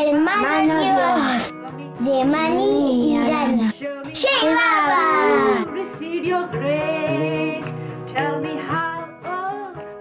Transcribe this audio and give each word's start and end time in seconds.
hermanos 0.00 1.52
de 2.00 2.24
Mani 2.24 3.14
y 3.14 3.18
Dani. 3.18 3.70
¡Llegaba! 4.12 5.64
receive 5.70 6.26
your 6.26 6.48
grace. 6.50 7.64
Tell 8.12 8.40
me 8.40 8.56
how, 8.58 9.06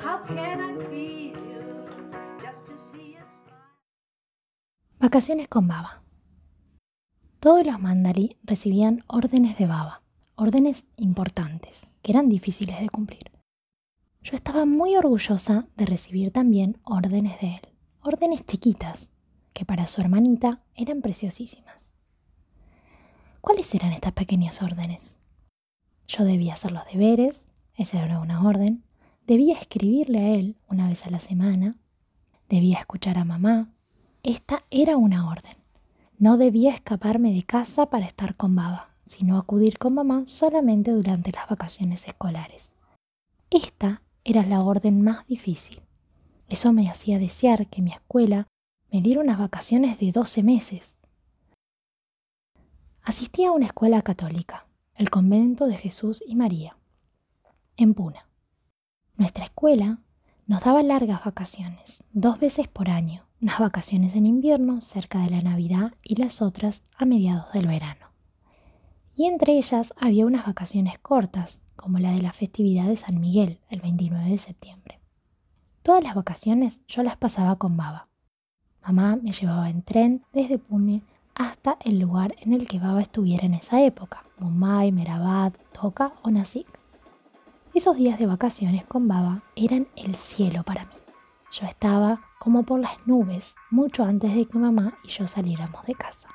how 0.01 0.23
can 0.25 0.61
I 0.61 0.85
please 0.87 1.35
you? 1.35 1.85
Just 2.41 2.65
to 2.67 2.73
see 2.91 3.11
you 3.13 3.23
smile. 3.45 3.67
Vacaciones 4.99 5.47
con 5.47 5.67
Baba. 5.67 6.01
Todos 7.39 7.65
los 7.65 7.79
mandalí 7.79 8.37
recibían 8.43 9.03
órdenes 9.07 9.57
de 9.57 9.67
Baba, 9.67 10.01
órdenes 10.35 10.85
importantes, 10.97 11.87
que 12.01 12.11
eran 12.11 12.29
difíciles 12.29 12.79
de 12.79 12.89
cumplir. 12.89 13.31
Yo 14.21 14.35
estaba 14.35 14.65
muy 14.65 14.97
orgullosa 14.97 15.67
de 15.77 15.85
recibir 15.85 16.31
también 16.31 16.79
órdenes 16.83 17.39
de 17.39 17.55
él, 17.55 17.61
órdenes 18.01 18.45
chiquitas, 18.45 19.11
que 19.53 19.65
para 19.65 19.87
su 19.87 20.01
hermanita 20.01 20.61
eran 20.75 21.01
preciosísimas. 21.01 21.95
¿Cuáles 23.41 23.73
eran 23.73 23.91
estas 23.91 24.13
pequeñas 24.13 24.61
órdenes? 24.61 25.17
Yo 26.07 26.23
debía 26.23 26.53
hacer 26.53 26.71
los 26.71 26.85
deberes, 26.85 27.51
esa 27.75 28.03
era 28.03 28.19
una 28.19 28.45
orden, 28.47 28.83
debía 29.25 29.57
escribirle 29.57 30.19
a 30.19 30.29
él 30.35 30.57
una 30.67 30.87
vez 30.87 31.05
a 31.05 31.09
la 31.09 31.19
semana, 31.19 31.77
debía 32.49 32.79
escuchar 32.79 33.17
a 33.17 33.25
mamá, 33.25 33.71
esta 34.23 34.65
era 34.69 34.97
una 34.97 35.29
orden. 35.29 35.55
No 36.17 36.37
debía 36.37 36.73
escaparme 36.73 37.31
de 37.33 37.43
casa 37.43 37.85
para 37.85 38.05
estar 38.05 38.35
con 38.35 38.55
Baba, 38.55 38.89
sino 39.05 39.37
acudir 39.37 39.77
con 39.77 39.93
mamá 39.93 40.23
solamente 40.27 40.91
durante 40.91 41.31
las 41.31 41.47
vacaciones 41.47 42.05
escolares. 42.07 42.75
Esta 43.49 44.01
era 44.25 44.45
la 44.45 44.61
orden 44.61 45.01
más 45.01 45.25
difícil. 45.27 45.81
Eso 46.49 46.73
me 46.73 46.89
hacía 46.89 47.19
desear 47.19 47.67
que 47.67 47.81
mi 47.81 47.91
escuela 47.91 48.47
me 48.91 49.01
diera 49.01 49.21
unas 49.21 49.39
vacaciones 49.39 49.99
de 49.99 50.11
12 50.11 50.43
meses. 50.43 50.97
Asistí 53.03 53.45
a 53.45 53.51
una 53.51 53.67
escuela 53.67 54.01
católica, 54.01 54.67
el 54.95 55.09
convento 55.09 55.67
de 55.67 55.77
Jesús 55.77 56.23
y 56.25 56.35
María, 56.35 56.77
en 57.77 57.93
Puna. 57.93 58.27
Nuestra 59.15 59.45
escuela 59.45 59.99
nos 60.47 60.61
daba 60.63 60.81
largas 60.83 61.23
vacaciones, 61.23 62.03
dos 62.11 62.39
veces 62.39 62.67
por 62.67 62.89
año, 62.89 63.25
unas 63.41 63.59
vacaciones 63.59 64.15
en 64.15 64.25
invierno 64.25 64.81
cerca 64.81 65.19
de 65.19 65.29
la 65.29 65.41
Navidad 65.41 65.93
y 66.03 66.15
las 66.15 66.41
otras 66.41 66.83
a 66.97 67.05
mediados 67.05 67.51
del 67.53 67.67
verano. 67.67 68.07
Y 69.15 69.25
entre 69.25 69.57
ellas 69.57 69.93
había 69.97 70.25
unas 70.25 70.45
vacaciones 70.45 70.97
cortas, 70.99 71.61
como 71.75 71.99
la 71.99 72.11
de 72.11 72.21
la 72.21 72.33
festividad 72.33 72.87
de 72.87 72.95
San 72.95 73.19
Miguel, 73.21 73.59
el 73.69 73.81
29 73.81 74.29
de 74.29 74.37
septiembre. 74.37 74.99
Todas 75.83 76.03
las 76.03 76.15
vacaciones 76.15 76.81
yo 76.87 77.03
las 77.03 77.17
pasaba 77.17 77.57
con 77.57 77.77
Baba. 77.77 78.08
Mamá 78.85 79.17
me 79.21 79.31
llevaba 79.31 79.69
en 79.69 79.81
tren 79.81 80.23
desde 80.33 80.57
Pune 80.57 81.03
hasta 81.35 81.77
el 81.81 81.99
lugar 81.99 82.35
en 82.41 82.53
el 82.53 82.67
que 82.67 82.79
Baba 82.79 83.01
estuviera 83.01 83.45
en 83.45 83.53
esa 83.53 83.81
época, 83.81 84.23
Mumbai, 84.39 84.91
Merabat, 84.91 85.55
Toca 85.71 86.13
o 86.23 86.31
Nasik. 86.31 86.67
Esos 87.73 87.97
días 87.97 88.19
de 88.19 88.25
vacaciones 88.25 88.85
con 88.85 89.07
Baba 89.07 89.43
eran 89.55 89.87
el 89.95 90.15
cielo 90.15 90.63
para 90.63 90.85
mí. 90.85 90.95
Yo 91.51 91.65
estaba 91.65 92.21
como 92.39 92.63
por 92.63 92.79
las 92.79 93.05
nubes 93.05 93.55
mucho 93.69 94.03
antes 94.03 94.33
de 94.33 94.45
que 94.45 94.57
mamá 94.57 94.97
y 95.03 95.09
yo 95.09 95.27
saliéramos 95.27 95.85
de 95.85 95.93
casa. 95.93 96.29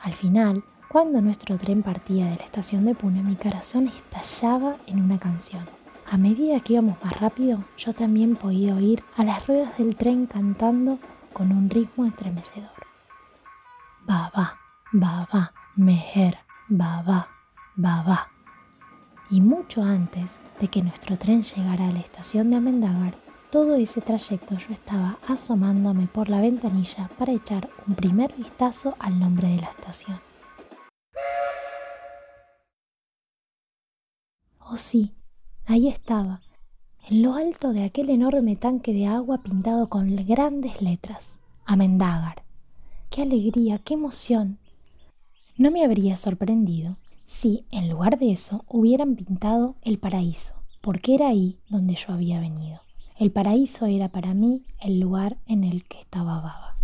Al 0.00 0.12
final, 0.12 0.64
cuando 0.88 1.20
nuestro 1.20 1.56
tren 1.56 1.82
partía 1.82 2.26
de 2.26 2.36
la 2.36 2.44
estación 2.44 2.84
de 2.84 2.94
Pune, 2.94 3.22
mi 3.22 3.36
corazón 3.36 3.88
estallaba 3.88 4.76
en 4.86 5.02
una 5.02 5.18
canción. 5.18 5.64
A 6.10 6.18
medida 6.18 6.60
que 6.60 6.74
íbamos 6.74 7.02
más 7.02 7.18
rápido, 7.20 7.64
yo 7.76 7.92
también 7.92 8.36
podía 8.36 8.74
oír 8.74 9.02
a 9.16 9.24
las 9.24 9.46
ruedas 9.46 9.76
del 9.78 9.96
tren 9.96 10.26
cantando 10.26 10.98
con 11.34 11.52
un 11.52 11.68
ritmo 11.68 12.06
estremecedor. 12.06 12.70
Baba, 14.06 14.58
baba, 14.92 15.52
meher, 15.76 16.38
baba, 16.68 17.28
baba. 17.74 18.30
Y 19.28 19.40
mucho 19.40 19.82
antes 19.82 20.42
de 20.60 20.68
que 20.68 20.82
nuestro 20.82 21.18
tren 21.18 21.42
llegara 21.42 21.88
a 21.88 21.92
la 21.92 21.98
estación 21.98 22.48
de 22.48 22.56
Amendagar, 22.56 23.16
todo 23.50 23.74
ese 23.74 24.00
trayecto 24.00 24.56
yo 24.56 24.72
estaba 24.72 25.18
asomándome 25.28 26.06
por 26.06 26.28
la 26.28 26.40
ventanilla 26.40 27.08
para 27.18 27.32
echar 27.32 27.68
un 27.86 27.94
primer 27.94 28.34
vistazo 28.34 28.96
al 28.98 29.18
nombre 29.18 29.48
de 29.48 29.60
la 29.60 29.68
estación. 29.68 30.20
Oh 34.58 34.76
sí, 34.76 35.14
ahí 35.66 35.88
estaba, 35.88 36.40
en 37.08 37.22
lo 37.22 37.34
alto 37.34 37.72
de 37.72 37.84
aquel 37.84 38.08
enorme 38.08 38.56
tanque 38.56 38.94
de 38.94 39.06
agua 39.06 39.42
pintado 39.42 39.88
con 39.88 40.16
grandes 40.24 40.80
letras, 40.80 41.38
Amendagar. 41.66 42.42
¡Qué 43.10 43.22
alegría, 43.22 43.78
qué 43.78 43.94
emoción! 43.94 44.58
No 45.56 45.70
me 45.70 45.84
habría 45.84 46.16
sorprendido 46.16 46.96
si, 47.26 47.64
en 47.70 47.88
lugar 47.90 48.18
de 48.18 48.32
eso, 48.32 48.64
hubieran 48.68 49.16
pintado 49.16 49.76
el 49.82 49.98
paraíso, 49.98 50.54
porque 50.80 51.14
era 51.14 51.28
ahí 51.28 51.58
donde 51.68 51.94
yo 51.94 52.12
había 52.12 52.40
venido. 52.40 52.80
El 53.18 53.30
paraíso 53.30 53.86
era 53.86 54.08
para 54.08 54.34
mí 54.34 54.62
el 54.80 54.98
lugar 54.98 55.36
en 55.46 55.64
el 55.64 55.84
que 55.84 56.00
estaba 56.00 56.36
Baba. 56.40 56.74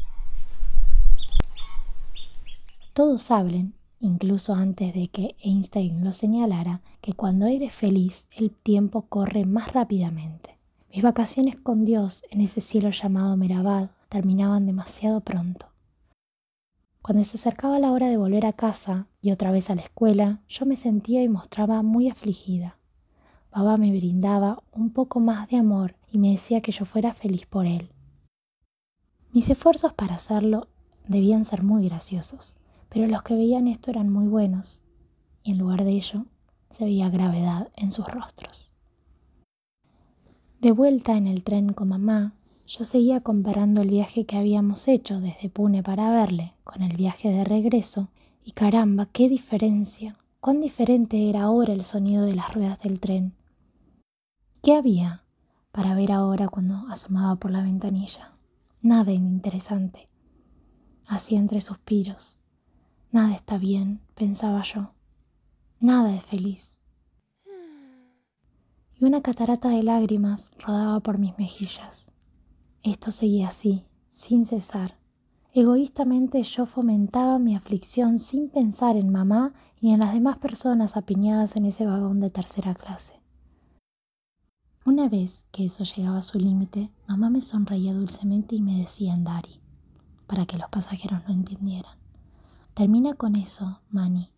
Todos 2.92 3.30
hablan, 3.30 3.74
incluso 4.00 4.54
antes 4.54 4.94
de 4.94 5.08
que 5.08 5.36
Einstein 5.40 6.02
lo 6.02 6.12
señalara, 6.12 6.80
que 7.00 7.12
cuando 7.12 7.46
eres 7.46 7.72
feliz 7.72 8.28
el 8.36 8.50
tiempo 8.50 9.02
corre 9.02 9.44
más 9.44 9.72
rápidamente. 9.72 10.56
Mis 10.92 11.04
vacaciones 11.04 11.56
con 11.56 11.84
Dios 11.84 12.24
en 12.30 12.40
ese 12.40 12.60
cielo 12.60 12.90
llamado 12.90 13.36
Merabad 13.36 13.90
terminaban 14.08 14.66
demasiado 14.66 15.20
pronto. 15.20 15.66
Cuando 17.02 17.24
se 17.24 17.36
acercaba 17.36 17.78
la 17.78 17.92
hora 17.92 18.08
de 18.08 18.16
volver 18.16 18.44
a 18.44 18.52
casa 18.52 19.06
y 19.22 19.30
otra 19.30 19.52
vez 19.52 19.70
a 19.70 19.74
la 19.74 19.82
escuela, 19.82 20.42
yo 20.48 20.66
me 20.66 20.76
sentía 20.76 21.22
y 21.22 21.28
mostraba 21.28 21.82
muy 21.82 22.08
afligida. 22.08 22.76
Baba 23.52 23.76
me 23.76 23.90
brindaba 23.90 24.62
un 24.72 24.90
poco 24.90 25.20
más 25.20 25.48
de 25.48 25.56
amor 25.56 25.96
y 26.10 26.18
me 26.18 26.30
decía 26.30 26.60
que 26.60 26.72
yo 26.72 26.84
fuera 26.84 27.14
feliz 27.14 27.46
por 27.46 27.66
él. 27.66 27.90
Mis 29.32 29.48
esfuerzos 29.48 29.92
para 29.92 30.16
hacerlo 30.16 30.68
debían 31.06 31.44
ser 31.44 31.62
muy 31.62 31.88
graciosos, 31.88 32.56
pero 32.90 33.06
los 33.06 33.22
que 33.22 33.34
veían 33.34 33.66
esto 33.66 33.90
eran 33.90 34.10
muy 34.10 34.26
buenos, 34.26 34.84
y 35.42 35.52
en 35.52 35.58
lugar 35.58 35.84
de 35.84 35.92
ello 35.92 36.26
se 36.68 36.84
veía 36.84 37.08
gravedad 37.08 37.70
en 37.76 37.90
sus 37.92 38.06
rostros. 38.06 38.70
De 40.60 40.72
vuelta 40.72 41.16
en 41.16 41.26
el 41.26 41.42
tren 41.42 41.72
con 41.72 41.88
mamá, 41.88 42.34
yo 42.66 42.84
seguía 42.84 43.20
comparando 43.20 43.80
el 43.80 43.88
viaje 43.88 44.26
que 44.26 44.36
habíamos 44.36 44.86
hecho 44.88 45.20
desde 45.20 45.48
Pune 45.48 45.82
para 45.82 46.10
verle 46.10 46.52
con 46.64 46.82
el 46.82 46.96
viaje 46.96 47.30
de 47.30 47.44
regreso, 47.44 48.08
y 48.44 48.52
caramba, 48.52 49.06
qué 49.06 49.28
diferencia, 49.28 50.18
cuán 50.40 50.60
diferente 50.60 51.28
era 51.28 51.42
ahora 51.42 51.72
el 51.72 51.84
sonido 51.84 52.24
de 52.24 52.34
las 52.34 52.52
ruedas 52.52 52.80
del 52.80 53.00
tren. 53.00 53.34
¿Qué 54.62 54.74
había 54.74 55.24
para 55.72 55.94
ver 55.94 56.12
ahora 56.12 56.48
cuando 56.48 56.86
asomaba 56.88 57.36
por 57.36 57.50
la 57.50 57.62
ventanilla? 57.62 58.32
Nada 58.82 59.12
interesante. 59.12 60.08
Así 61.06 61.36
entre 61.36 61.60
suspiros. 61.60 62.39
Nada 63.12 63.34
está 63.34 63.58
bien, 63.58 64.00
pensaba 64.14 64.62
yo. 64.62 64.92
Nada 65.80 66.14
es 66.14 66.24
feliz. 66.24 66.80
Y 68.94 69.04
una 69.04 69.20
catarata 69.20 69.68
de 69.68 69.82
lágrimas 69.82 70.52
rodaba 70.58 71.00
por 71.00 71.18
mis 71.18 71.36
mejillas. 71.36 72.12
Esto 72.84 73.10
seguía 73.10 73.48
así, 73.48 73.84
sin 74.10 74.44
cesar. 74.44 74.96
Egoístamente 75.52 76.40
yo 76.44 76.66
fomentaba 76.66 77.40
mi 77.40 77.56
aflicción 77.56 78.20
sin 78.20 78.48
pensar 78.48 78.96
en 78.96 79.10
mamá 79.10 79.54
ni 79.80 79.92
en 79.92 79.98
las 79.98 80.14
demás 80.14 80.38
personas 80.38 80.96
apiñadas 80.96 81.56
en 81.56 81.64
ese 81.64 81.86
vagón 81.86 82.20
de 82.20 82.30
tercera 82.30 82.74
clase. 82.74 83.20
Una 84.84 85.08
vez 85.08 85.48
que 85.50 85.64
eso 85.64 85.82
llegaba 85.82 86.18
a 86.18 86.22
su 86.22 86.38
límite, 86.38 86.92
mamá 87.08 87.28
me 87.28 87.40
sonreía 87.40 87.92
dulcemente 87.92 88.54
y 88.54 88.62
me 88.62 88.78
decía 88.78 89.12
en 89.12 89.24
Dari, 89.24 89.60
para 90.28 90.46
que 90.46 90.56
los 90.56 90.68
pasajeros 90.68 91.22
no 91.26 91.34
entendieran. 91.34 91.99
Termina 92.74 93.14
con 93.14 93.36
eso, 93.36 93.80
Mani. 93.90 94.30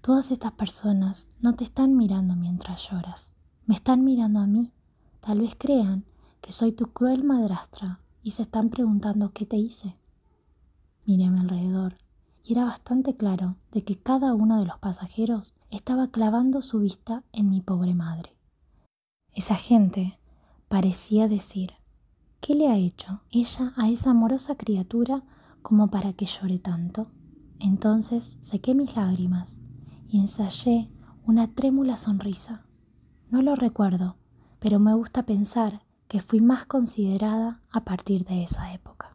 Todas 0.00 0.30
estas 0.30 0.52
personas 0.52 1.28
no 1.40 1.54
te 1.54 1.64
están 1.64 1.96
mirando 1.96 2.34
mientras 2.34 2.90
lloras, 2.90 3.34
me 3.66 3.74
están 3.74 4.04
mirando 4.04 4.40
a 4.40 4.46
mí. 4.46 4.72
Tal 5.20 5.40
vez 5.40 5.54
crean 5.56 6.04
que 6.40 6.50
soy 6.50 6.72
tu 6.72 6.92
cruel 6.92 7.22
madrastra 7.22 8.00
y 8.22 8.32
se 8.32 8.42
están 8.42 8.70
preguntando 8.70 9.32
qué 9.32 9.46
te 9.46 9.56
hice. 9.56 9.96
Miré 11.04 11.26
a 11.26 11.30
mi 11.30 11.40
alrededor 11.40 11.96
y 12.42 12.52
era 12.52 12.64
bastante 12.64 13.16
claro 13.16 13.56
de 13.70 13.84
que 13.84 13.96
cada 13.96 14.34
uno 14.34 14.58
de 14.58 14.66
los 14.66 14.78
pasajeros 14.78 15.54
estaba 15.70 16.08
clavando 16.10 16.62
su 16.62 16.80
vista 16.80 17.22
en 17.32 17.50
mi 17.50 17.60
pobre 17.60 17.94
madre. 17.94 18.36
Esa 19.34 19.54
gente 19.54 20.18
parecía 20.68 21.28
decir, 21.28 21.74
¿qué 22.40 22.54
le 22.54 22.68
ha 22.68 22.76
hecho 22.76 23.20
ella 23.30 23.72
a 23.76 23.88
esa 23.88 24.10
amorosa 24.10 24.56
criatura 24.56 25.22
como 25.62 25.88
para 25.88 26.12
que 26.12 26.26
llore 26.26 26.58
tanto? 26.58 27.08
Entonces 27.62 28.38
sequé 28.40 28.74
mis 28.74 28.96
lágrimas 28.96 29.60
y 30.08 30.18
ensayé 30.18 30.90
una 31.24 31.46
trémula 31.46 31.96
sonrisa. 31.96 32.66
No 33.30 33.40
lo 33.40 33.54
recuerdo, 33.54 34.16
pero 34.58 34.80
me 34.80 34.94
gusta 34.94 35.22
pensar 35.22 35.84
que 36.08 36.20
fui 36.20 36.40
más 36.40 36.66
considerada 36.66 37.62
a 37.70 37.84
partir 37.84 38.24
de 38.24 38.42
esa 38.42 38.72
época. 38.72 39.11